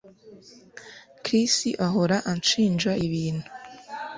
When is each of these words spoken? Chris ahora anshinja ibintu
Chris 1.23 1.55
ahora 1.85 2.17
anshinja 2.31 2.91
ibintu 3.05 3.45